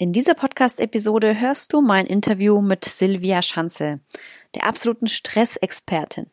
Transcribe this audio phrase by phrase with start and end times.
[0.00, 4.00] In dieser Podcast-Episode hörst du mein Interview mit Silvia Schanze,
[4.54, 6.24] der absoluten Stressexpertin.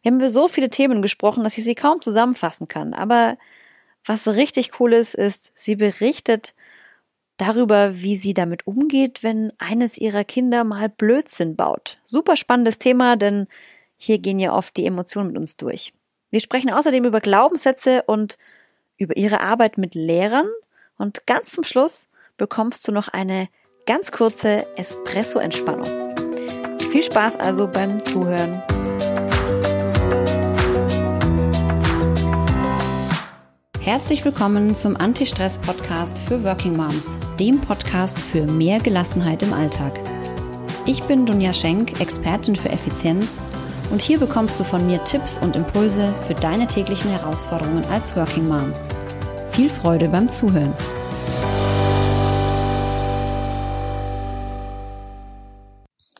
[0.00, 2.94] Wir haben über so viele Themen gesprochen, dass ich sie kaum zusammenfassen kann.
[2.94, 3.38] Aber
[4.04, 6.54] was richtig cool ist, ist, sie berichtet
[7.38, 11.98] darüber, wie sie damit umgeht, wenn eines ihrer Kinder mal Blödsinn baut.
[12.04, 13.48] Super spannendes Thema, denn
[13.96, 15.92] hier gehen ja oft die Emotionen mit uns durch.
[16.30, 18.38] Wir sprechen außerdem über Glaubenssätze und
[18.96, 20.46] über ihre Arbeit mit Lehrern
[20.98, 22.06] und ganz zum Schluss
[22.42, 23.46] bekommst du noch eine
[23.86, 25.86] ganz kurze Espresso-Entspannung.
[26.90, 28.60] Viel Spaß also beim Zuhören.
[33.78, 39.92] Herzlich willkommen zum Anti-Stress-Podcast für Working Moms, dem Podcast für mehr Gelassenheit im Alltag.
[40.84, 43.40] Ich bin Dunja Schenk, Expertin für Effizienz
[43.92, 48.48] und hier bekommst du von mir Tipps und Impulse für deine täglichen Herausforderungen als Working
[48.48, 48.72] Mom.
[49.52, 50.74] Viel Freude beim Zuhören.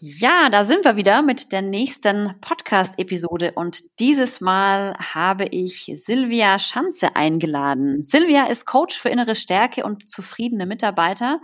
[0.04, 6.58] Ja, da sind wir wieder mit der nächsten Podcast-Episode und dieses Mal habe ich Silvia
[6.58, 8.02] Schanze eingeladen.
[8.02, 11.38] Silvia ist Coach für innere Stärke und zufriedene Mitarbeiter.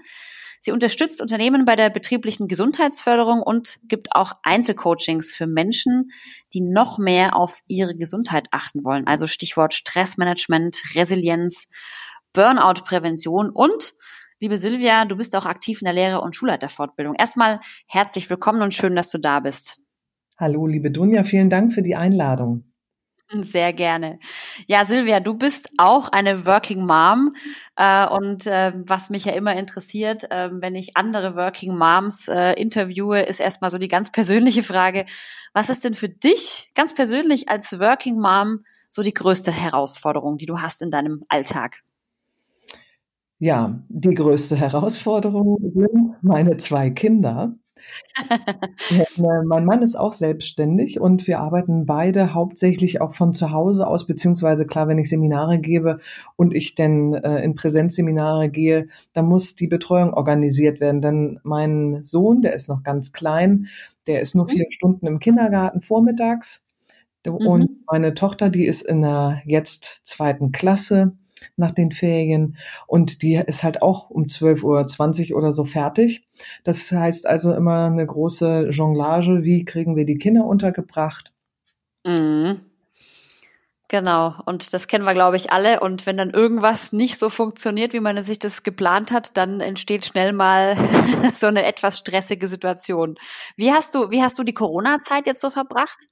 [0.58, 6.10] Sie unterstützt Unternehmen bei der betrieblichen Gesundheitsförderung und gibt auch Einzelcoachings für Menschen,
[6.52, 9.06] die noch mehr auf ihre Gesundheit achten wollen.
[9.06, 11.68] Also Stichwort Stressmanagement, Resilienz,
[12.32, 13.94] Burnout-Prävention und
[14.40, 17.16] Liebe Silvia, du bist auch aktiv in der Lehre- und Schulleiterfortbildung.
[17.16, 17.58] Erstmal
[17.88, 19.80] herzlich willkommen und schön, dass du da bist.
[20.38, 22.62] Hallo, liebe Dunja, vielen Dank für die Einladung.
[23.42, 24.20] Sehr gerne.
[24.68, 27.34] Ja, Silvia, du bist auch eine Working Mom.
[27.74, 33.22] Äh, und äh, was mich ja immer interessiert, äh, wenn ich andere Working Moms interviewe,
[33.22, 35.04] ist erstmal so die ganz persönliche Frage.
[35.52, 40.46] Was ist denn für dich ganz persönlich als Working Mom so die größte Herausforderung, die
[40.46, 41.82] du hast in deinem Alltag?
[43.40, 47.54] Ja, die größte Herausforderung sind meine zwei Kinder.
[48.90, 53.86] Äh, mein Mann ist auch selbstständig und wir arbeiten beide hauptsächlich auch von zu Hause
[53.86, 55.98] aus, beziehungsweise klar, wenn ich Seminare gebe
[56.36, 61.00] und ich denn äh, in Präsenzseminare gehe, dann muss die Betreuung organisiert werden.
[61.02, 63.68] Denn mein Sohn, der ist noch ganz klein,
[64.06, 64.50] der ist nur mhm.
[64.50, 66.66] vier Stunden im Kindergarten vormittags.
[67.26, 67.84] Und mhm.
[67.90, 71.12] meine Tochter, die ist in der jetzt zweiten Klasse
[71.56, 72.56] nach den Ferien
[72.86, 76.26] und die ist halt auch um 12.20 Uhr oder so fertig.
[76.64, 81.32] Das heißt also immer eine große Jonglage, wie kriegen wir die Kinder untergebracht.
[82.04, 82.60] Mhm.
[83.90, 85.80] Genau, und das kennen wir, glaube ich, alle.
[85.80, 90.04] Und wenn dann irgendwas nicht so funktioniert, wie man sich das geplant hat, dann entsteht
[90.04, 90.76] schnell mal
[91.32, 93.16] so eine etwas stressige Situation.
[93.56, 96.06] Wie hast du, wie hast du die Corona-Zeit jetzt so verbracht?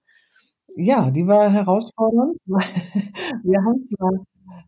[0.74, 2.38] Ja, die war herausfordernd.
[2.46, 4.24] Wir haben zwar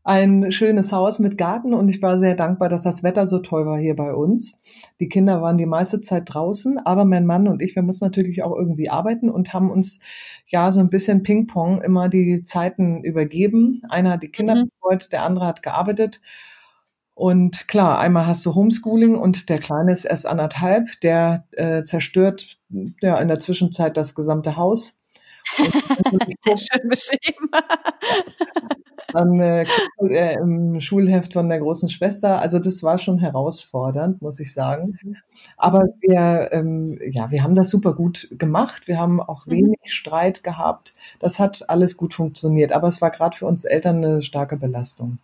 [0.08, 3.66] ein schönes Haus mit Garten und ich war sehr dankbar, dass das Wetter so toll
[3.66, 4.62] war hier bei uns.
[5.00, 8.42] Die Kinder waren die meiste Zeit draußen, aber mein Mann und ich, wir mussten natürlich
[8.42, 10.00] auch irgendwie arbeiten und haben uns
[10.46, 13.82] ja so ein bisschen Ping-Pong immer die Zeiten übergeben.
[13.90, 14.70] Einer hat die Kinder mhm.
[14.70, 16.22] betreut, der andere hat gearbeitet.
[17.12, 22.56] Und klar, einmal hast du Homeschooling und der Kleine ist erst anderthalb, der äh, zerstört
[23.02, 25.02] ja in der Zwischenzeit das gesamte Haus.
[26.44, 27.50] Sehr schön beschrieben.
[29.12, 29.64] Dann äh,
[30.00, 32.40] äh, im Schulheft von der großen Schwester.
[32.40, 34.98] Also das war schon herausfordernd, muss ich sagen.
[35.02, 35.16] Mhm.
[35.56, 38.86] Aber wir, ähm, ja, wir haben das super gut gemacht.
[38.86, 39.52] Wir haben auch mhm.
[39.52, 40.94] wenig Streit gehabt.
[41.20, 42.72] Das hat alles gut funktioniert.
[42.72, 45.18] Aber es war gerade für uns Eltern eine starke Belastung.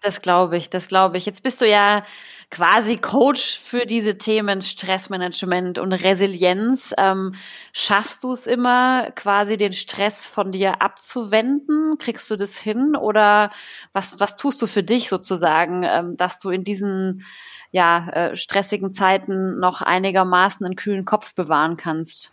[0.00, 1.26] Das glaube ich, das glaube ich.
[1.26, 2.04] Jetzt bist du ja
[2.50, 6.94] quasi Coach für diese Themen Stressmanagement und Resilienz.
[6.96, 7.34] Ähm,
[7.72, 11.98] schaffst du es immer, quasi den Stress von dir abzuwenden?
[11.98, 12.94] Kriegst du das hin?
[12.94, 13.50] Oder
[13.92, 17.24] was, was tust du für dich sozusagen, ähm, dass du in diesen
[17.72, 22.30] ja, äh, stressigen Zeiten noch einigermaßen einen kühlen Kopf bewahren kannst?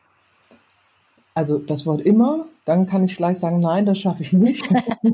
[1.35, 4.69] Also das Wort immer, dann kann ich gleich sagen, nein, das schaffe ich nicht.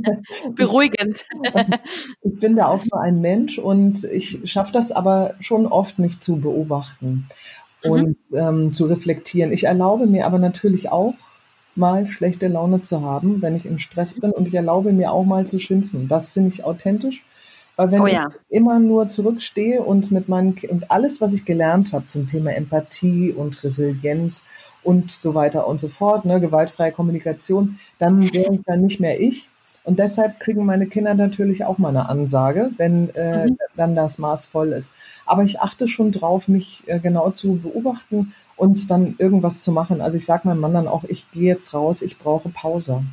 [0.55, 1.25] Beruhigend.
[2.21, 6.23] ich bin da auch nur ein Mensch und ich schaffe das aber schon oft nicht
[6.23, 7.25] zu beobachten
[7.83, 7.91] mhm.
[7.91, 9.51] und ähm, zu reflektieren.
[9.51, 11.15] Ich erlaube mir aber natürlich auch
[11.73, 15.25] mal schlechte Laune zu haben, wenn ich im Stress bin und ich erlaube mir auch
[15.25, 16.07] mal zu schimpfen.
[16.07, 17.25] Das finde ich authentisch.
[17.75, 18.29] Weil wenn oh ja.
[18.29, 22.51] ich immer nur zurückstehe und mit meinen und alles, was ich gelernt habe zum Thema
[22.51, 24.45] Empathie und Resilienz
[24.83, 29.19] und so weiter und so fort, ne, gewaltfreie Kommunikation, dann wäre ich dann nicht mehr
[29.19, 29.49] ich.
[29.83, 33.57] Und deshalb kriegen meine Kinder natürlich auch mal eine Ansage, wenn äh, mhm.
[33.75, 34.93] dann das Maß voll ist.
[35.25, 40.01] Aber ich achte schon drauf, mich äh, genau zu beobachten und dann irgendwas zu machen.
[40.01, 43.03] Also ich sage meinem Mann dann auch, ich gehe jetzt raus, ich brauche Pause.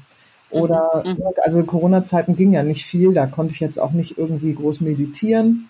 [0.50, 1.12] Oder, mhm.
[1.12, 1.24] mhm.
[1.42, 5.68] also Corona-Zeiten ging ja nicht viel, da konnte ich jetzt auch nicht irgendwie groß meditieren.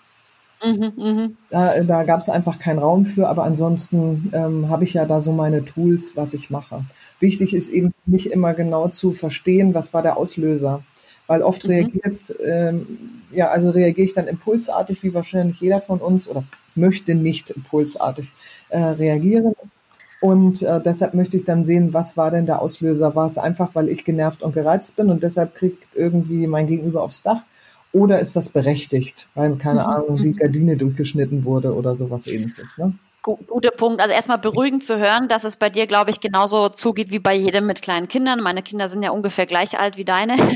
[0.63, 1.29] Mhm, mh.
[1.49, 5.21] Da, da gab es einfach keinen Raum für, aber ansonsten ähm, habe ich ja da
[5.21, 6.83] so meine Tools, was ich mache.
[7.19, 10.83] Wichtig ist eben nicht immer genau zu verstehen, was war der Auslöser.
[11.27, 11.71] Weil oft mhm.
[11.71, 16.43] reagiert, ähm, ja, also reagiere ich dann impulsartig, wie wahrscheinlich jeder von uns, oder
[16.75, 18.31] möchte nicht impulsartig
[18.69, 19.53] äh, reagieren.
[20.21, 23.15] Und äh, deshalb möchte ich dann sehen, was war denn der Auslöser?
[23.15, 27.03] War es einfach, weil ich genervt und gereizt bin und deshalb kriegt irgendwie mein Gegenüber
[27.03, 27.45] aufs Dach?
[27.91, 29.85] Oder ist das berechtigt, weil, keine mhm.
[29.87, 30.35] Ahnung, die mhm.
[30.35, 32.67] Gardine durchgeschnitten wurde oder sowas ähnliches?
[32.77, 32.93] Ne?
[33.21, 34.01] Guter Punkt.
[34.01, 37.35] Also erstmal beruhigend zu hören, dass es bei dir, glaube ich, genauso zugeht wie bei
[37.35, 38.39] jedem mit kleinen Kindern.
[38.39, 40.35] Meine Kinder sind ja ungefähr gleich alt wie deine.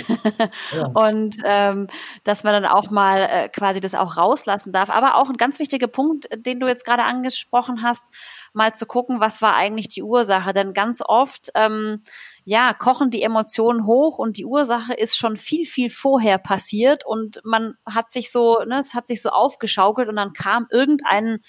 [0.73, 0.87] Ja.
[0.87, 1.87] Und ähm,
[2.23, 4.89] dass man dann auch mal äh, quasi das auch rauslassen darf.
[4.89, 8.05] Aber auch ein ganz wichtiger Punkt, den du jetzt gerade angesprochen hast,
[8.53, 10.53] mal zu gucken, was war eigentlich die Ursache.
[10.53, 12.01] Denn ganz oft ähm,
[12.45, 17.39] ja, kochen die Emotionen hoch und die Ursache ist schon viel, viel vorher passiert und
[17.43, 21.39] man hat sich so, ne, es hat sich so aufgeschaukelt und dann kam irgendein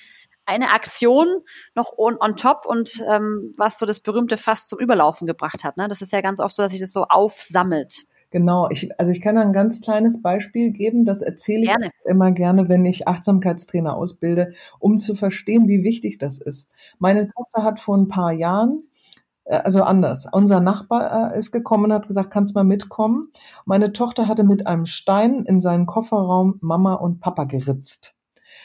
[0.47, 1.27] eine Aktion
[1.75, 5.77] noch on, on top und ähm, was so das berühmte Fass zum Überlaufen gebracht hat.
[5.77, 5.89] Ne?
[5.89, 8.05] Das ist ja ganz oft so, dass sich das so aufsammelt.
[8.31, 11.91] Genau, ich, also ich kann ein ganz kleines Beispiel geben, das erzähle ich gerne.
[12.05, 16.73] immer gerne, wenn ich Achtsamkeitstrainer ausbilde, um zu verstehen, wie wichtig das ist.
[16.99, 18.89] Meine Tochter hat vor ein paar Jahren
[19.45, 20.27] äh, also anders.
[20.33, 23.31] Unser Nachbar äh, ist gekommen und hat gesagt, kannst mal mitkommen.
[23.67, 28.17] Meine Tochter hatte mit einem Stein in seinen Kofferraum Mama und Papa geritzt.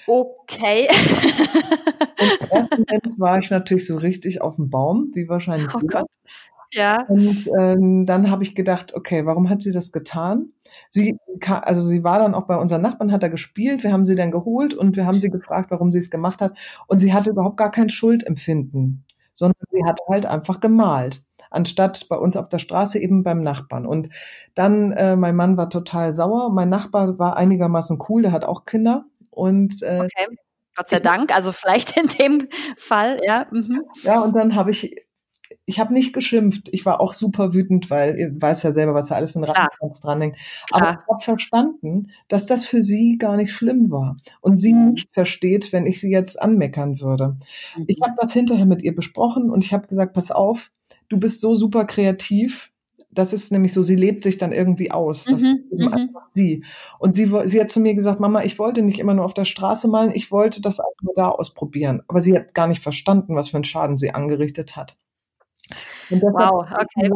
[0.10, 0.88] Okay.
[0.90, 5.80] und im ersten Moment war ich natürlich so richtig auf dem Baum, wie wahrscheinlich oh
[5.80, 6.08] Gott.
[6.72, 7.04] Ja.
[7.08, 10.52] Und ähm, dann habe ich gedacht, okay, warum hat sie das getan?
[10.90, 14.16] Sie, also sie war dann auch bei unseren Nachbarn, hat da gespielt, wir haben sie
[14.16, 16.58] dann geholt und wir haben sie gefragt, warum sie es gemacht hat.
[16.88, 19.06] Und sie hatte überhaupt gar kein Schuldempfinden
[19.40, 23.88] sondern sie hat halt einfach gemalt anstatt bei uns auf der Straße eben beim Nachbarn.
[23.88, 24.10] Und
[24.54, 26.52] dann, äh, mein Mann war total sauer.
[26.52, 29.06] Mein Nachbar war einigermaßen cool, der hat auch Kinder.
[29.40, 30.28] Und äh, okay.
[30.76, 32.48] Gott sei Dank, also vielleicht in dem
[32.78, 33.48] Fall, ja.
[33.52, 33.84] Mhm.
[34.04, 34.96] Ja, und dann habe ich
[35.70, 36.70] ich habe nicht geschimpft.
[36.72, 40.00] Ich war auch super wütend, weil ihr weiß ja selber, was da alles in Rattenschwanz
[40.00, 40.38] dran hängt.
[40.72, 44.92] Aber ich habe verstanden, dass das für sie gar nicht schlimm war und sie mhm.
[44.92, 47.38] nicht versteht, wenn ich sie jetzt anmeckern würde.
[47.78, 47.86] Mhm.
[47.88, 50.72] Ich habe das hinterher mit ihr besprochen und ich habe gesagt, pass auf,
[51.08, 52.72] du bist so super kreativ.
[53.19, 55.25] Das ist nämlich so, sie lebt sich dann irgendwie aus.
[55.25, 55.94] Das mhm, ist eben mhm.
[55.94, 56.63] einfach sie.
[57.00, 59.44] Und sie, sie hat zu mir gesagt, Mama, ich wollte nicht immer nur auf der
[59.44, 62.01] Straße malen, ich wollte das auch nur da ausprobieren.
[62.07, 64.95] Aber sie hat gar nicht verstanden, was für einen Schaden sie angerichtet hat.
[66.10, 67.12] Wow, okay.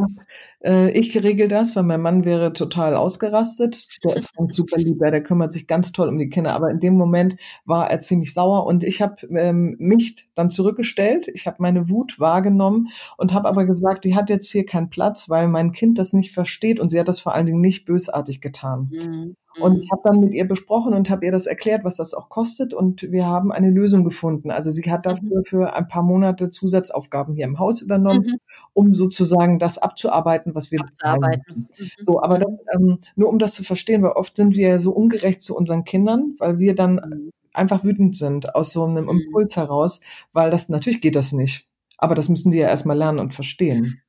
[0.64, 3.88] Äh, ich regel das, weil mein Mann wäre total ausgerastet.
[4.04, 6.54] Der ist ein super lieber, der kümmert sich ganz toll um die Kinder.
[6.54, 7.36] Aber in dem Moment
[7.66, 11.28] war er ziemlich sauer und ich habe ähm, mich dann zurückgestellt.
[11.34, 15.30] Ich habe meine Wut wahrgenommen und habe aber gesagt, die hat jetzt hier keinen Platz,
[15.30, 18.42] weil mein Kind das nicht versteht und sie hat das vor allen Dingen nicht bösartig
[18.42, 18.90] getan.
[18.92, 19.36] Mhm.
[19.60, 22.30] Und ich habe dann mit ihr besprochen und habe ihr das erklärt, was das auch
[22.30, 22.74] kostet.
[22.74, 24.50] Und wir haben eine Lösung gefunden.
[24.50, 25.46] Also sie hat dafür mhm.
[25.46, 28.38] für ein paar Monate Zusatzaufgaben hier im Haus übernommen, mhm.
[28.74, 31.70] um sozusagen das abzuarbeiten, was wir abzuarbeiten.
[31.78, 31.90] Mhm.
[32.02, 35.42] So, aber das, ähm, nur um das zu verstehen, weil oft sind wir so ungerecht
[35.42, 37.32] zu unseren Kindern, weil wir dann mhm.
[37.54, 39.22] einfach wütend sind aus so einem mhm.
[39.22, 40.02] Impuls heraus,
[40.34, 41.68] weil das natürlich geht das nicht.
[41.98, 44.02] Aber das müssen die ja erstmal lernen und verstehen.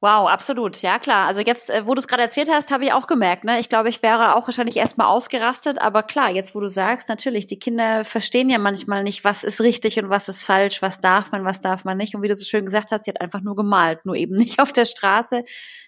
[0.00, 0.80] Wow, absolut.
[0.80, 1.26] Ja, klar.
[1.26, 3.58] Also jetzt, äh, wo du es gerade erzählt hast, habe ich auch gemerkt, ne?
[3.58, 7.48] Ich glaube, ich wäre auch wahrscheinlich erstmal ausgerastet, aber klar, jetzt wo du sagst, natürlich,
[7.48, 11.32] die Kinder verstehen ja manchmal nicht, was ist richtig und was ist falsch, was darf
[11.32, 12.14] man, was darf man nicht.
[12.14, 14.60] Und wie du so schön gesagt hast, sie hat einfach nur gemalt, nur eben nicht
[14.60, 15.42] auf der Straße.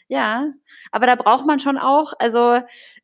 [0.09, 0.49] Ja,
[0.90, 2.55] aber da braucht man schon auch, also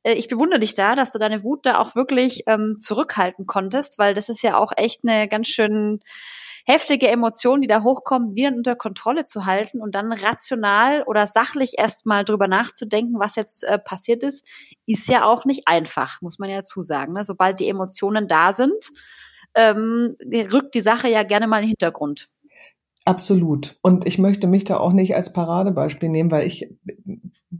[0.02, 3.98] äh, ich bewundere dich da, dass du deine Wut da auch wirklich ähm, zurückhalten konntest,
[4.00, 6.00] weil das ist ja auch echt eine ganz schön
[6.66, 11.26] heftige Emotionen, die da hochkommen, die dann unter Kontrolle zu halten und dann rational oder
[11.26, 14.46] sachlich erstmal drüber nachzudenken, was jetzt äh, passiert ist,
[14.84, 17.14] ist ja auch nicht einfach, muss man ja zusagen.
[17.14, 17.22] Ne?
[17.22, 18.90] Sobald die Emotionen da sind,
[19.54, 20.14] ähm,
[20.52, 22.28] rückt die Sache ja gerne mal in den Hintergrund.
[23.04, 23.78] Absolut.
[23.82, 26.68] Und ich möchte mich da auch nicht als Paradebeispiel nehmen, weil ich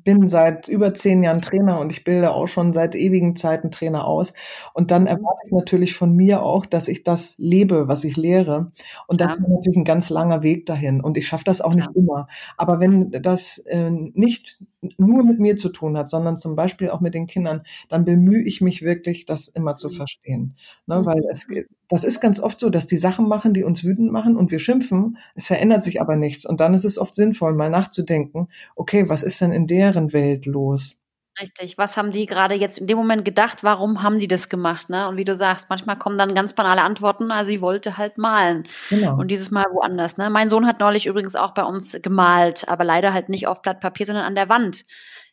[0.07, 4.07] bin seit über zehn Jahren Trainer und ich bilde auch schon seit ewigen Zeiten Trainer
[4.07, 4.33] aus.
[4.73, 5.09] Und dann mhm.
[5.09, 8.73] erwarte ich natürlich von mir auch, dass ich das lebe, was ich lehre.
[9.09, 9.27] Und ja.
[9.27, 11.03] das ist natürlich ein ganz langer Weg dahin.
[11.03, 12.01] Und ich schaffe das auch nicht ja.
[12.01, 12.29] immer.
[12.57, 14.59] Aber wenn das äh, nicht
[14.99, 18.43] nur mit mir zu tun hat, sondern zum Beispiel auch mit den Kindern, dann bemühe
[18.43, 19.93] ich mich wirklich, das immer zu mhm.
[19.93, 20.57] verstehen.
[20.87, 21.00] Ne?
[21.00, 21.07] Mhm.
[21.07, 21.47] Weil es,
[21.88, 24.59] das ist ganz oft so, dass die Sachen machen, die uns wütend machen und wir
[24.59, 26.47] schimpfen, es verändert sich aber nichts.
[26.47, 30.47] Und dann ist es oft sinnvoll, mal nachzudenken, okay, was ist denn in deren Welt
[30.47, 31.00] los?
[31.38, 31.76] Richtig.
[31.76, 33.62] Was haben die gerade jetzt in dem Moment gedacht?
[33.62, 34.88] Warum haben die das gemacht?
[34.88, 35.07] Ne?
[35.07, 37.31] Und wie du sagst, manchmal kommen dann ganz banale Antworten.
[37.31, 38.64] Also sie wollte halt malen.
[38.88, 39.16] Genau.
[39.19, 40.16] Und dieses Mal woanders.
[40.16, 40.31] Ne?
[40.31, 43.81] Mein Sohn hat neulich übrigens auch bei uns gemalt, aber leider halt nicht auf Blatt
[43.81, 44.87] Papier, sondern an der Wand.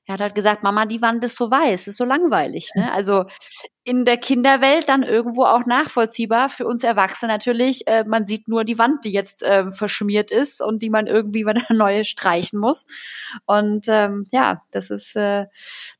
[0.05, 2.69] Er hat halt gesagt, Mama, die Wand ist so weiß, ist so langweilig.
[2.75, 2.91] Ne?
[2.91, 3.25] Also
[3.86, 6.50] in der Kinderwelt dann irgendwo auch nachvollziehbar.
[6.50, 10.62] Für uns Erwachsene natürlich, äh, man sieht nur die Wand, die jetzt äh, verschmiert ist
[10.62, 12.86] und die man irgendwie wieder neue streichen muss.
[13.45, 15.45] Und ähm, ja, das ist, äh,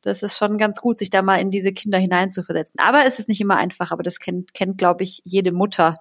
[0.02, 2.80] das ist schon ganz gut, sich da mal in diese Kinder hineinzuversetzen.
[2.80, 5.98] Aber es ist nicht immer einfach, aber das kennt, kennt glaube ich, jede Mutter,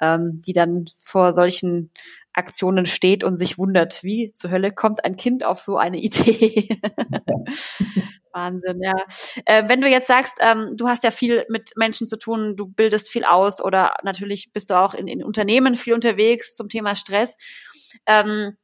[0.00, 1.90] ähm, die dann vor solchen
[2.34, 6.68] Aktionen steht und sich wundert, wie zur Hölle kommt ein Kind auf so eine Idee.
[8.32, 8.94] Wahnsinn, ja.
[9.44, 12.66] Äh, wenn du jetzt sagst, ähm, du hast ja viel mit Menschen zu tun, du
[12.66, 16.94] bildest viel aus oder natürlich bist du auch in, in Unternehmen viel unterwegs zum Thema
[16.94, 17.36] Stress.
[18.06, 18.56] Ähm,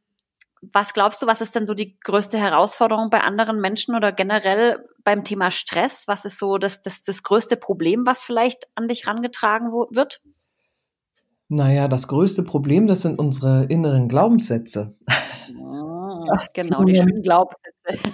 [0.60, 4.84] was glaubst du, was ist denn so die größte Herausforderung bei anderen Menschen oder generell
[5.04, 6.08] beim Thema Stress?
[6.08, 10.20] Was ist so das, das, das größte Problem, was vielleicht an dich rangetragen wird?
[11.48, 14.94] Naja, das größte Problem, das sind unsere inneren Glaubenssätze.
[16.30, 18.12] Ah, genau, die schönen Glaubenssätze.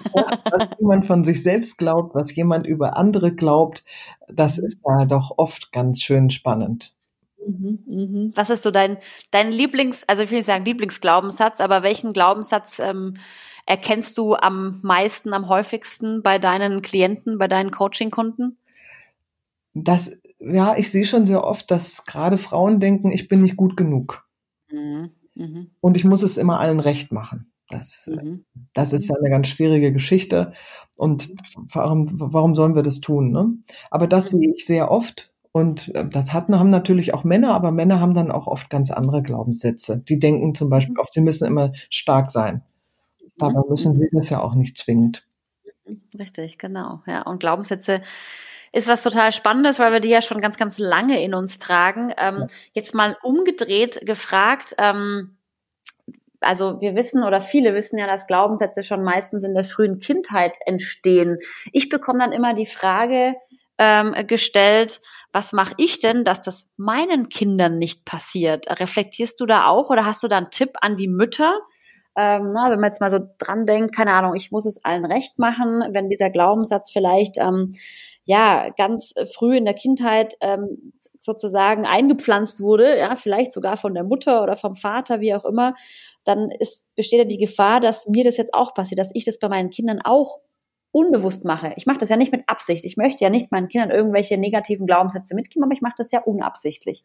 [0.52, 3.84] was jemand von sich selbst glaubt, was jemand über andere glaubt,
[4.28, 6.94] das ist ja doch oft ganz schön spannend.
[7.44, 8.32] Mhm, mhm.
[8.34, 8.98] Was ist so dein,
[9.30, 13.14] dein Lieblings, also ich will nicht sagen Lieblingsglaubenssatz, aber welchen Glaubenssatz ähm,
[13.66, 18.58] erkennst du am meisten, am häufigsten bei deinen Klienten, bei deinen Coaching-Kunden?
[19.74, 20.20] Das
[20.52, 24.26] ja, ich sehe schon sehr oft, dass gerade Frauen denken, ich bin nicht gut genug.
[24.70, 25.10] Mhm.
[25.34, 25.70] Mhm.
[25.80, 27.52] Und ich muss es immer allen recht machen.
[27.68, 28.44] Das, mhm.
[28.72, 30.52] das ist ja eine ganz schwierige Geschichte.
[30.96, 31.30] Und
[31.72, 33.30] warum, warum sollen wir das tun?
[33.30, 33.54] Ne?
[33.90, 34.38] Aber das mhm.
[34.38, 35.32] sehe ich sehr oft.
[35.52, 38.90] Und äh, das hatten, haben natürlich auch Männer, aber Männer haben dann auch oft ganz
[38.90, 39.98] andere Glaubenssätze.
[39.98, 41.00] Die denken zum Beispiel mhm.
[41.00, 42.62] oft, sie müssen immer stark sein.
[43.38, 43.70] Dabei mhm.
[43.70, 45.26] müssen sie das ja auch nicht zwingend.
[46.18, 47.02] Richtig, genau.
[47.06, 48.00] Ja, und Glaubenssätze
[48.74, 52.12] ist was total Spannendes, weil wir die ja schon ganz, ganz lange in uns tragen.
[52.16, 52.48] Ähm.
[52.72, 55.38] Jetzt mal umgedreht gefragt, ähm,
[56.40, 60.56] also wir wissen oder viele wissen ja, dass Glaubenssätze schon meistens in der frühen Kindheit
[60.66, 61.38] entstehen.
[61.72, 63.34] Ich bekomme dann immer die Frage
[63.78, 65.00] ähm, gestellt,
[65.32, 68.68] was mache ich denn, dass das meinen Kindern nicht passiert?
[68.80, 71.60] Reflektierst du da auch oder hast du da einen Tipp an die Mütter?
[72.16, 75.04] Ähm, na, wenn man jetzt mal so dran denkt, keine Ahnung, ich muss es allen
[75.04, 77.72] recht machen, wenn dieser Glaubenssatz vielleicht ähm,
[78.24, 80.92] ja ganz früh in der Kindheit ähm,
[81.24, 85.74] sozusagen eingepflanzt wurde, ja, vielleicht sogar von der Mutter oder vom Vater, wie auch immer,
[86.24, 89.38] dann ist, besteht ja die Gefahr, dass mir das jetzt auch passiert, dass ich das
[89.38, 90.38] bei meinen Kindern auch
[90.94, 91.72] unbewusst mache.
[91.76, 92.84] Ich mache das ja nicht mit Absicht.
[92.84, 96.20] Ich möchte ja nicht meinen Kindern irgendwelche negativen Glaubenssätze mitgeben, aber ich mache das ja
[96.20, 97.04] unabsichtlich.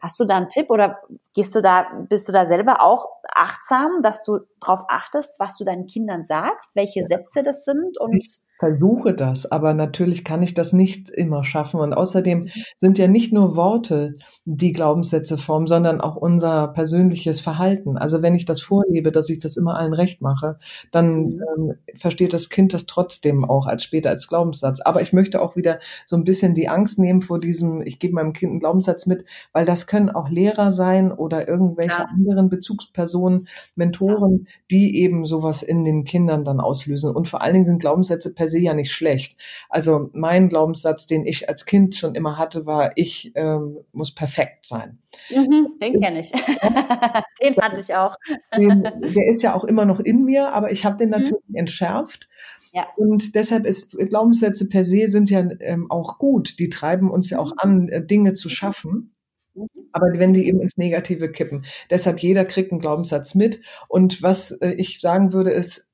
[0.00, 0.98] Hast du da einen Tipp oder
[1.32, 5.64] gehst du da, bist du da selber auch achtsam, dass du darauf achtest, was du
[5.64, 8.22] deinen Kindern sagst, welche Sätze das sind und
[8.58, 11.80] versuche das, aber natürlich kann ich das nicht immer schaffen.
[11.80, 17.98] Und außerdem sind ja nicht nur Worte, die Glaubenssätze formen, sondern auch unser persönliches Verhalten.
[17.98, 20.60] Also wenn ich das vorlebe, dass ich das immer allen recht mache,
[20.92, 21.40] dann mhm.
[21.56, 24.80] ähm, versteht das Kind das trotzdem auch als später als Glaubenssatz.
[24.80, 28.14] Aber ich möchte auch wieder so ein bisschen die Angst nehmen vor diesem, ich gebe
[28.14, 32.04] meinem Kind einen Glaubenssatz mit, weil das können auch Lehrer sein oder irgendwelche ja.
[32.04, 37.10] anderen Bezugspersonen, Mentoren, die eben sowas in den Kindern dann auslösen.
[37.10, 39.36] Und vor allen Dingen sind Glaubenssätze per se ja nicht schlecht.
[39.68, 44.66] Also mein Glaubenssatz, den ich als Kind schon immer hatte, war, ich ähm, muss perfekt
[44.66, 44.98] sein.
[45.30, 46.30] Mhm, den kenne ich.
[47.42, 48.16] den hatte ich auch.
[48.56, 51.16] Den, der ist ja auch immer noch in mir, aber ich habe den mhm.
[51.16, 51.56] natürlich mhm.
[51.56, 52.28] entschärft.
[52.72, 52.86] Ja.
[52.96, 56.58] Und deshalb ist Glaubenssätze per se sind ja ähm, auch gut.
[56.58, 57.58] Die treiben uns ja auch mhm.
[57.58, 59.14] an, äh, Dinge zu schaffen.
[59.54, 59.68] Mhm.
[59.92, 61.66] Aber wenn die eben ins Negative kippen.
[61.90, 63.60] Deshalb jeder kriegt einen Glaubenssatz mit.
[63.88, 65.86] Und was äh, ich sagen würde, ist,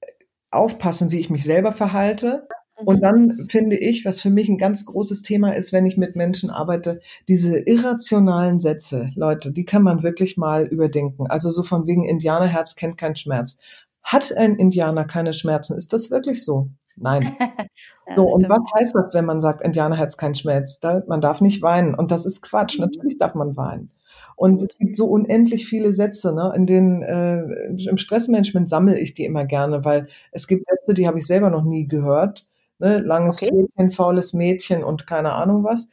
[0.50, 2.48] aufpassen, wie ich mich selber verhalte.
[2.84, 3.02] Und mhm.
[3.02, 6.50] dann finde ich, was für mich ein ganz großes Thema ist, wenn ich mit Menschen
[6.50, 11.26] arbeite, diese irrationalen Sätze, Leute, die kann man wirklich mal überdenken.
[11.26, 13.58] Also so von wegen Indianerherz kennt keinen Schmerz.
[14.04, 15.76] Hat ein Indianer keine Schmerzen?
[15.76, 16.68] Ist das wirklich so?
[16.96, 17.36] Nein.
[18.08, 20.78] ja, so, und was heißt das, wenn man sagt, Indianerherz kein Schmerz?
[20.78, 21.94] Da, man darf nicht weinen.
[21.94, 22.78] Und das ist Quatsch.
[22.78, 22.86] Mhm.
[22.86, 23.90] Natürlich darf man weinen.
[24.38, 26.52] Und es gibt so unendlich viele Sätze, ne?
[26.54, 27.42] In den äh,
[27.88, 31.50] im Stressmanagement sammle ich die immer gerne, weil es gibt Sätze, die habe ich selber
[31.50, 32.46] noch nie gehört.
[32.78, 32.98] Ne?
[32.98, 33.52] Langes okay.
[33.52, 35.88] Mädchen, faules Mädchen und keine Ahnung was.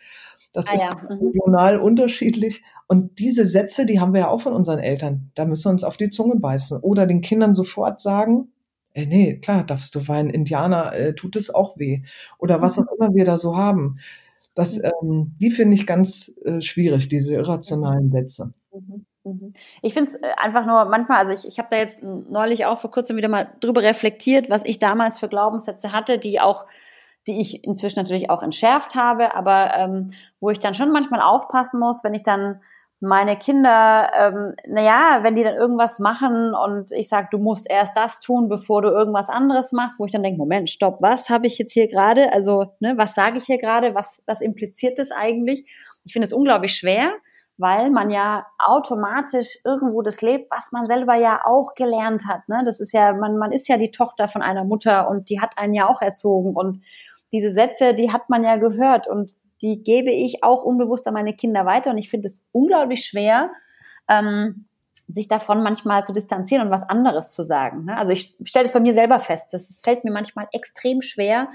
[0.53, 0.91] Das ah, ist ja.
[0.95, 1.25] Mhm.
[1.25, 2.63] regional unterschiedlich.
[2.87, 5.31] Und diese Sätze, die haben wir ja auch von unseren Eltern.
[5.33, 6.81] Da müssen wir uns auf die Zunge beißen.
[6.81, 8.49] Oder den Kindern sofort sagen,
[8.93, 10.29] äh, nee, klar, darfst du weinen.
[10.29, 12.03] Indianer äh, tut es auch weh.
[12.37, 12.87] Oder was mhm.
[12.87, 13.97] auch immer wir da so haben.
[14.55, 14.83] Das, mhm.
[15.01, 18.53] ähm, die finde ich ganz äh, schwierig, diese irrationalen Sätze.
[18.74, 19.53] Mhm, mhm.
[19.81, 22.79] Ich finde es äh, einfach nur manchmal, also ich, ich habe da jetzt neulich auch
[22.79, 26.65] vor kurzem wieder mal drüber reflektiert, was ich damals für Glaubenssätze hatte, die auch,
[27.27, 31.79] die ich inzwischen natürlich auch entschärft habe, aber ähm, wo ich dann schon manchmal aufpassen
[31.79, 32.62] muss, wenn ich dann
[33.05, 37.95] meine Kinder, ähm, naja, wenn die dann irgendwas machen und ich sage, du musst erst
[37.95, 41.47] das tun, bevor du irgendwas anderes machst, wo ich dann denke, Moment, stopp, was habe
[41.47, 42.33] ich jetzt hier gerade?
[42.33, 43.95] Also, ne, was sage ich hier gerade?
[43.95, 45.65] Was, was impliziert das eigentlich?
[46.03, 47.13] Ich finde es unglaublich schwer,
[47.57, 52.47] weil man ja automatisch irgendwo das lebt, was man selber ja auch gelernt hat.
[52.50, 52.63] Ne?
[52.65, 55.57] Das ist ja, man, man ist ja die Tochter von einer Mutter und die hat
[55.57, 56.81] einen ja auch erzogen und
[57.31, 61.33] diese Sätze, die hat man ja gehört und die gebe ich auch unbewusst an meine
[61.33, 63.51] Kinder weiter und ich finde es unglaublich schwer,
[64.09, 64.65] ähm,
[65.07, 67.85] sich davon manchmal zu distanzieren und was anderes zu sagen.
[67.85, 67.97] Ne?
[67.97, 71.50] Also ich stelle es bei mir selber fest, es fällt mir manchmal extrem schwer,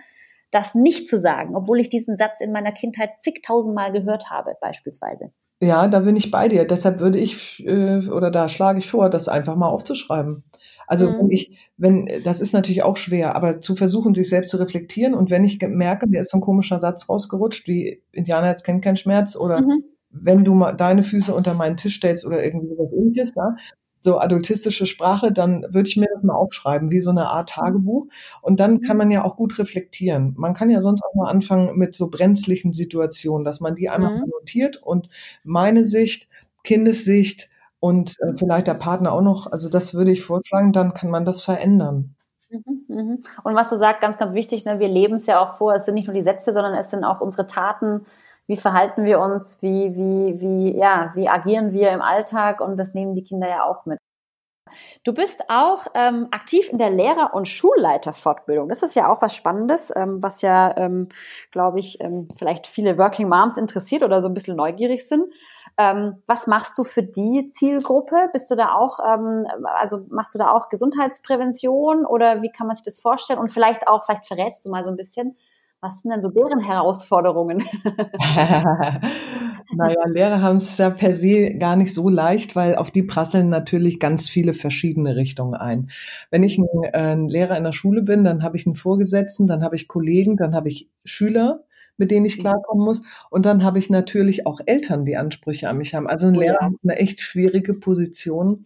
[0.51, 5.33] das nicht zu sagen, obwohl ich diesen Satz in meiner Kindheit zigtausendmal gehört habe, beispielsweise.
[5.63, 6.67] Ja, da bin ich bei dir.
[6.67, 10.43] Deshalb würde ich äh, oder da schlage ich vor, das einfach mal aufzuschreiben.
[10.91, 11.19] Also mhm.
[11.19, 15.15] wenn ich, wenn, das ist natürlich auch schwer, aber zu versuchen, sich selbst zu reflektieren
[15.15, 18.83] und wenn ich merke, mir ist so ein komischer Satz rausgerutscht, wie Indianer jetzt kennt
[18.83, 19.85] keinen Schmerz oder mhm.
[20.11, 23.55] wenn du mal deine Füße unter meinen Tisch stellst oder irgendwie sowas ähnliches, ja,
[24.03, 28.09] so adultistische Sprache, dann würde ich mir das mal aufschreiben, wie so eine Art Tagebuch.
[28.43, 28.99] Und dann kann mhm.
[28.99, 30.35] man ja auch gut reflektieren.
[30.37, 34.17] Man kann ja sonst auch mal anfangen mit so brenzlichen Situationen, dass man die einmal
[34.17, 34.31] mhm.
[34.31, 35.09] notiert und
[35.45, 36.29] meine Sicht,
[36.65, 37.49] Kindessicht,
[37.81, 39.51] und äh, vielleicht der Partner auch noch.
[39.51, 42.15] Also das würde ich vorschlagen, dann kann man das verändern.
[42.51, 43.23] Mhm, mhm.
[43.43, 45.87] Und was du sagst, ganz, ganz wichtig, ne, wir leben es ja auch vor, es
[45.87, 48.07] sind nicht nur die Sätze, sondern es sind auch unsere Taten.
[48.47, 49.63] Wie verhalten wir uns?
[49.63, 52.61] Wie, wie, wie, ja, wie agieren wir im Alltag?
[52.61, 53.99] Und das nehmen die Kinder ja auch mit.
[55.05, 58.69] Du bist auch ähm, aktiv in der Lehrer- und Schulleiterfortbildung.
[58.69, 61.09] Das ist ja auch was Spannendes, ähm, was ja, ähm,
[61.51, 65.33] glaube ich, ähm, vielleicht viele Working Moms interessiert oder so ein bisschen neugierig sind.
[65.79, 68.29] Ähm, was machst du für die Zielgruppe?
[68.33, 69.47] Bist du da auch, ähm,
[69.79, 73.39] also machst du da auch Gesundheitsprävention oder wie kann man sich das vorstellen?
[73.39, 75.37] Und vielleicht auch, vielleicht verrätst du mal so ein bisschen,
[75.81, 77.65] was sind denn so deren Herausforderungen?
[79.75, 83.49] naja, Lehrer haben es ja per se gar nicht so leicht, weil auf die prasseln
[83.49, 85.91] natürlich ganz viele verschiedene Richtungen ein.
[86.31, 89.47] Wenn ich ein, äh, ein Lehrer in der Schule bin, dann habe ich einen Vorgesetzten,
[89.47, 91.65] dann habe ich Kollegen, dann habe ich Schüler
[92.01, 92.41] mit denen ich mhm.
[92.41, 93.03] klarkommen muss.
[93.29, 96.09] Und dann habe ich natürlich auch Eltern, die Ansprüche an mich haben.
[96.09, 98.65] Also ein oh, Lehrer hat eine echt schwierige Position.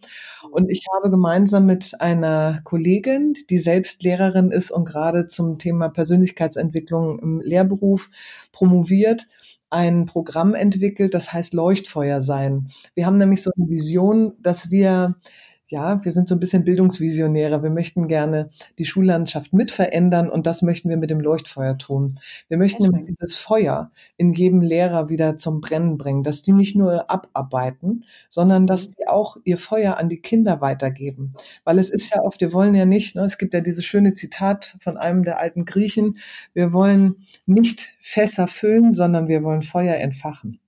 [0.49, 5.89] Und ich habe gemeinsam mit einer Kollegin, die selbst Lehrerin ist und gerade zum Thema
[5.89, 8.09] Persönlichkeitsentwicklung im Lehrberuf
[8.53, 9.27] promoviert,
[9.69, 12.69] ein Programm entwickelt, das heißt Leuchtfeuer sein.
[12.93, 15.15] Wir haben nämlich so eine Vision, dass wir
[15.67, 17.63] ja, wir sind so ein bisschen Bildungsvisionäre.
[17.63, 22.19] Wir möchten gerne die Schullandschaft mit verändern und das möchten wir mit dem Leuchtfeuer tun.
[22.47, 26.75] Wir möchten nämlich dieses Feuer in jedem Lehrer wieder zum Brennen bringen, dass die nicht
[26.75, 31.33] nur abarbeiten, sondern dass die auch ihr Feuer an die Kinder weitergeben.
[31.63, 34.13] Weil es ist ja oft, wir wollen ja nicht, ne, es gibt ja dieses schöne
[34.13, 36.19] Zitat von einem der alten Griechen,
[36.53, 40.59] wir wollen nicht Fässer füllen, sondern wir wollen Feuer entfachen.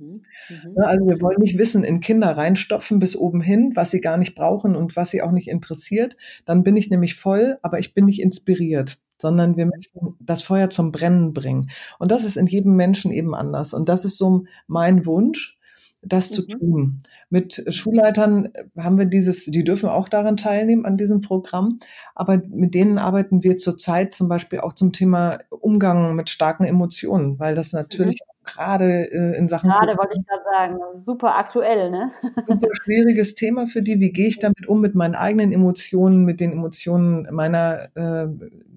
[0.00, 0.22] Mhm.
[0.48, 0.72] Mhm.
[0.76, 4.16] Ne, also wir wollen nicht Wissen in Kinder reinstopfen bis oben hin, was sie gar
[4.16, 6.16] nicht brauchen und was sie auch nicht interessiert.
[6.46, 10.70] Dann bin ich nämlich voll, aber ich bin nicht inspiriert sondern wir möchten das Feuer
[10.70, 11.70] zum Brennen bringen.
[11.98, 13.74] Und das ist in jedem Menschen eben anders.
[13.74, 15.58] Und das ist so mein Wunsch,
[16.02, 16.34] das mhm.
[16.34, 16.98] zu tun.
[17.28, 21.78] Mit Schulleitern haben wir dieses, die dürfen auch daran teilnehmen, an diesem Programm.
[22.14, 27.38] Aber mit denen arbeiten wir zurzeit zum Beispiel auch zum Thema Umgang mit starken Emotionen,
[27.38, 29.70] weil das natürlich mhm gerade äh, in Sachen.
[29.70, 32.10] Gerade wollte ich gerade sagen, super aktuell, ne?
[32.46, 34.00] super schwieriges Thema für die.
[34.00, 38.28] Wie gehe ich damit um mit meinen eigenen Emotionen, mit den Emotionen meiner, äh,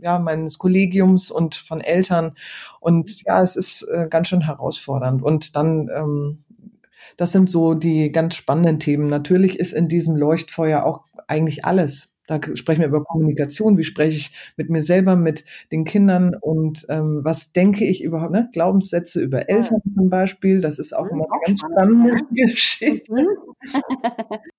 [0.02, 2.34] ja, meines Kollegiums und von Eltern?
[2.80, 5.24] Und ja, es ist äh, ganz schön herausfordernd.
[5.24, 6.44] Und dann, ähm,
[7.18, 9.08] das sind so die ganz spannenden Themen.
[9.08, 13.78] Natürlich ist in diesem Leuchtfeuer auch eigentlich alles da sprechen wir über Kommunikation.
[13.78, 18.32] Wie spreche ich mit mir selber, mit den Kindern und ähm, was denke ich überhaupt?
[18.32, 18.50] Ne?
[18.54, 20.62] Glaubenssätze über Eltern zum Beispiel.
[20.62, 23.26] Das ist auch mhm, immer eine ganz spannende Geschichte.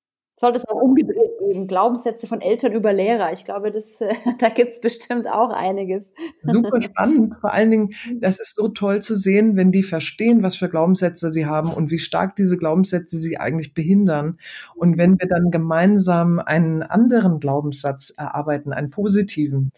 [0.44, 3.32] Sollte es auch umgedreht geben, Glaubenssätze von Eltern über Lehrer.
[3.32, 6.12] Ich glaube, das, äh, da gibt's bestimmt auch einiges.
[6.42, 7.36] Super spannend.
[7.40, 11.32] Vor allen Dingen, das ist so toll zu sehen, wenn die verstehen, was für Glaubenssätze
[11.32, 14.38] sie haben und wie stark diese Glaubenssätze sie eigentlich behindern.
[14.74, 19.72] Und wenn wir dann gemeinsam einen anderen Glaubenssatz erarbeiten, einen positiven.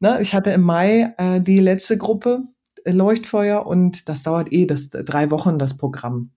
[0.00, 2.42] Ne, ich hatte im Mai äh, die letzte Gruppe
[2.82, 6.32] äh, Leuchtfeuer und das dauert eh das drei Wochen das Programm.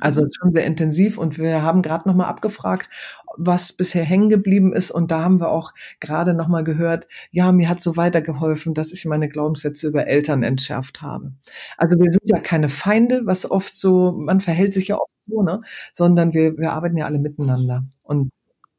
[0.00, 2.88] Also es ist schon sehr intensiv und wir haben gerade nochmal abgefragt,
[3.36, 7.68] was bisher hängen geblieben ist und da haben wir auch gerade nochmal gehört, ja, mir
[7.68, 11.32] hat so weitergeholfen, dass ich meine Glaubenssätze über Eltern entschärft habe.
[11.76, 15.42] Also wir sind ja keine Feinde, was oft so, man verhält sich ja oft so,
[15.42, 15.60] ne,
[15.92, 18.30] sondern wir, wir arbeiten ja alle miteinander und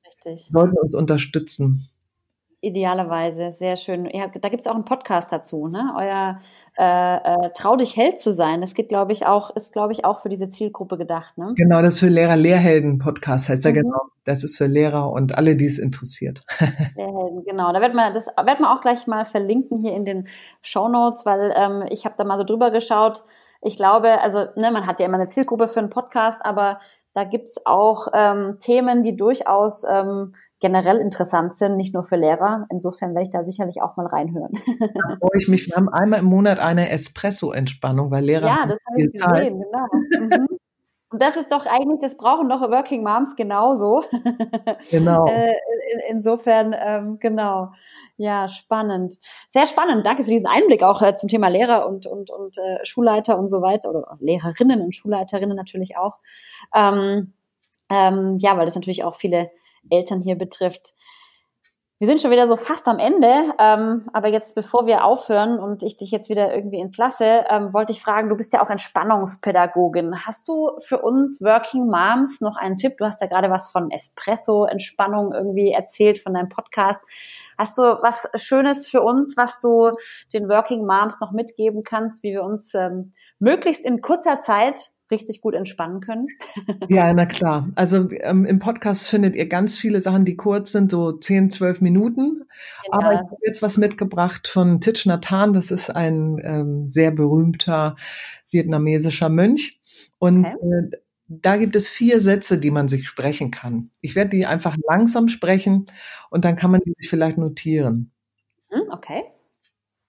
[0.06, 0.50] Richtig.
[0.52, 1.90] sollten uns unterstützen.
[2.60, 4.10] Idealerweise, sehr schön.
[4.12, 5.93] Ja, da gibt es auch einen Podcast dazu, ne?
[5.96, 6.39] Euer
[6.76, 8.62] äh, äh, Trau dich Held zu sein.
[8.62, 11.54] Das geht, glaube ich, auch, ist, glaube ich, auch für diese Zielgruppe gedacht, ne?
[11.56, 13.76] Genau, das ist für Lehrer Lehrhelden-Podcast heißt mhm.
[13.76, 14.02] ja genau.
[14.26, 16.41] Das ist für Lehrer und alle, die es interessiert.
[16.96, 17.72] Lehrhelden, genau.
[17.74, 20.28] Da wird man, das wird man auch gleich mal verlinken hier in den
[20.63, 23.24] Show Notes, weil ähm, ich habe da mal so drüber geschaut.
[23.62, 26.80] Ich glaube, also ne, man hat ja immer eine Zielgruppe für einen Podcast, aber
[27.13, 32.65] da gibt's auch ähm, Themen, die durchaus ähm, generell interessant sind, nicht nur für Lehrer.
[32.72, 34.52] Insofern werde ich da sicherlich auch mal reinhören.
[34.80, 35.67] Da freue ich mich.
[35.67, 38.48] Wir haben einmal im Monat eine Espresso-Entspannung, weil Lehrer.
[38.48, 39.54] Ja, das habe ich gesehen, Zeit.
[39.54, 40.38] genau.
[40.38, 40.48] Mhm.
[41.10, 44.04] Und das ist doch eigentlich, das brauchen doch Working Moms genauso.
[44.91, 45.26] Genau.
[45.28, 45.54] Äh,
[46.10, 47.72] insofern, ähm, genau.
[48.17, 49.17] Ja, spannend.
[49.50, 50.06] Sehr spannend.
[50.06, 53.48] Danke für diesen Einblick auch äh, zum Thema Lehrer und, und, und äh, Schulleiter und
[53.48, 56.20] so weiter oder Lehrerinnen und Schulleiterinnen natürlich auch.
[56.76, 57.34] Ähm,
[57.89, 59.50] ähm, ja, weil das natürlich auch viele
[59.89, 60.93] Eltern hier betrifft.
[62.00, 65.82] Wir sind schon wieder so fast am Ende, ähm, aber jetzt bevor wir aufhören und
[65.82, 70.23] ich dich jetzt wieder irgendwie entlasse, ähm, wollte ich fragen, du bist ja auch Entspannungspädagogin.
[70.23, 72.97] Hast du für uns Working Moms noch einen Tipp?
[73.00, 77.02] Du hast ja gerade was von Espresso, Entspannung irgendwie erzählt von deinem Podcast.
[77.58, 79.89] Hast du was Schönes für uns, was du
[80.34, 85.41] den Working Moms noch mitgeben kannst, wie wir uns ähm, möglichst in kurzer Zeit richtig
[85.41, 86.28] gut entspannen können?
[86.89, 87.70] Ja, na klar.
[87.76, 91.82] Also ähm, im Podcast findet ihr ganz viele Sachen, die kurz sind, so 10, 12
[91.82, 92.46] Minuten.
[92.86, 92.98] Genau.
[92.98, 95.54] Aber ich habe jetzt was mitgebracht von Thich Nhat Hanh.
[95.54, 97.96] Das ist ein ähm, sehr berühmter
[98.52, 99.80] vietnamesischer Mönch.
[100.20, 100.56] Und okay.
[100.56, 103.91] äh, da gibt es vier Sätze, die man sich sprechen kann.
[104.02, 105.88] Ich werde die einfach langsam sprechen
[106.30, 108.12] und dann kann man die sich vielleicht notieren.
[108.70, 109.24] Hm, okay.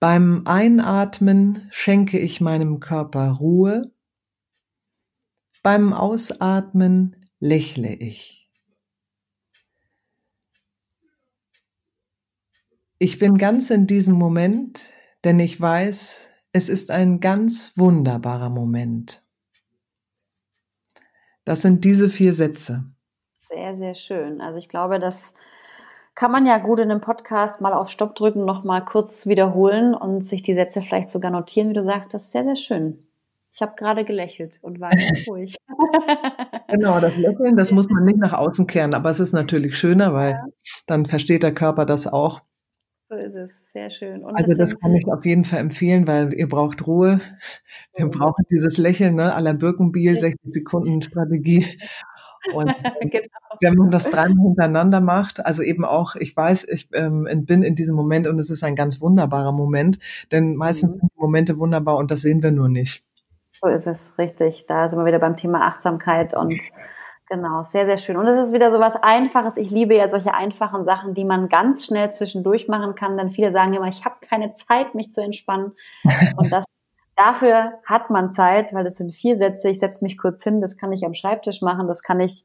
[0.01, 3.91] Beim Einatmen schenke ich meinem Körper Ruhe
[5.63, 8.51] beim Ausatmen lächle ich.
[12.99, 14.93] Ich bin ganz in diesem Moment,
[15.25, 19.23] denn ich weiß, es ist ein ganz wunderbarer Moment.
[21.45, 22.85] Das sind diese vier Sätze.
[23.37, 24.41] Sehr, sehr schön.
[24.41, 25.35] Also ich glaube, das
[26.15, 29.95] kann man ja gut in einem Podcast mal auf Stopp drücken, noch mal kurz wiederholen
[29.95, 32.13] und sich die Sätze vielleicht sogar notieren, wie du sagst.
[32.13, 33.08] Das ist sehr, sehr schön.
[33.59, 35.57] Ich habe gerade gelächelt und war ganz ruhig.
[36.69, 40.15] genau, das Lächeln, das muss man nicht nach außen kehren, aber es ist natürlich schöner,
[40.15, 40.47] weil ja.
[40.87, 42.43] dann versteht der Körper das auch.
[43.03, 44.23] So ist es, sehr schön.
[44.23, 47.21] Und also das, das kann ich auf jeden Fall empfehlen, weil ihr braucht Ruhe.
[47.97, 48.11] Wir oh.
[48.11, 51.67] brauchen dieses Lächeln, ne, la Birkenbiel, 60 Sekunden Strategie.
[52.55, 52.67] Und
[53.11, 53.27] genau.
[53.61, 57.75] wenn man das dreimal hintereinander macht, also eben auch, ich weiß, ich ähm, bin in
[57.75, 59.99] diesem Moment und es ist ein ganz wunderbarer Moment,
[60.31, 61.01] denn meistens mhm.
[61.01, 63.08] sind die Momente wunderbar und das sehen wir nur nicht.
[63.61, 64.67] So ist es, richtig.
[64.67, 66.61] Da sind wir wieder beim Thema Achtsamkeit und
[67.29, 68.17] genau, sehr, sehr schön.
[68.17, 69.57] Und es ist wieder so was Einfaches.
[69.57, 73.17] Ich liebe ja solche einfachen Sachen, die man ganz schnell zwischendurch machen kann.
[73.17, 75.73] Denn viele sagen immer, ich habe keine Zeit, mich zu entspannen.
[76.37, 76.65] Und das
[77.19, 79.69] dafür hat man Zeit, weil das sind vier Sätze.
[79.69, 82.45] Ich setze mich kurz hin, das kann ich am Schreibtisch machen, das kann ich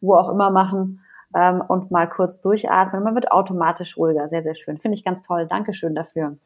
[0.00, 1.00] wo auch immer machen
[1.34, 3.02] ähm, und mal kurz durchatmen.
[3.02, 4.28] Man wird automatisch ruhiger.
[4.28, 4.78] Sehr, sehr schön.
[4.78, 5.46] Finde ich ganz toll.
[5.46, 6.36] Dankeschön dafür.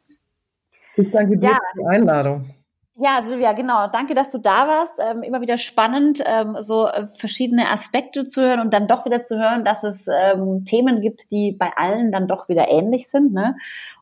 [0.95, 1.59] Ich danke dir ja.
[1.73, 2.53] für die Einladung.
[2.95, 3.87] Ja, Silvia, genau.
[3.87, 4.99] Danke, dass du da warst.
[4.99, 9.23] Ähm, immer wieder spannend, ähm, so äh, verschiedene Aspekte zu hören und dann doch wieder
[9.23, 13.33] zu hören, dass es ähm, Themen gibt, die bei allen dann doch wieder ähnlich sind.
[13.33, 13.55] Ne?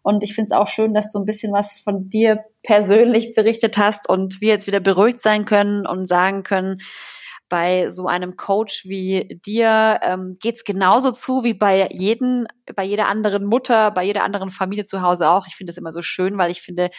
[0.04, 3.78] Und ich finde es auch schön, dass du ein bisschen was von dir persönlich berichtet
[3.78, 6.80] hast und wir jetzt wieder beruhigt sein können und sagen können,
[7.52, 13.10] bei so einem Coach wie dir ähm, geht genauso zu wie bei jeden, bei jeder
[13.10, 15.48] anderen Mutter, bei jeder anderen Familie zu Hause auch.
[15.48, 16.90] Ich finde das immer so schön, weil ich finde,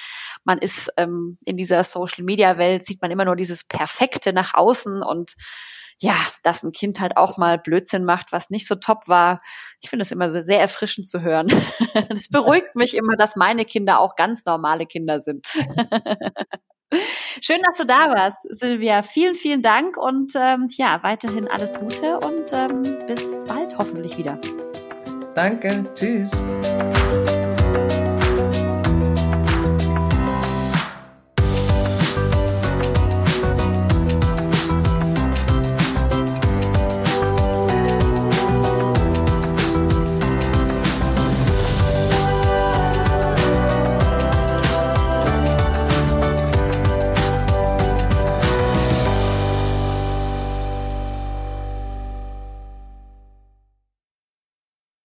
[0.45, 4.53] man ist ähm, in dieser Social Media Welt sieht man immer nur dieses Perfekte nach
[4.53, 5.37] außen und
[5.97, 9.41] ja, dass ein Kind halt auch mal Blödsinn macht, was nicht so top war.
[9.81, 11.47] Ich finde es immer so sehr erfrischend zu hören.
[12.09, 15.47] Das beruhigt mich immer, dass meine Kinder auch ganz normale Kinder sind.
[17.41, 19.03] Schön, dass du da warst, Silvia.
[19.03, 24.39] Vielen, vielen Dank und ähm, ja, weiterhin alles Gute und ähm, bis bald hoffentlich wieder.
[25.35, 26.43] Danke, tschüss.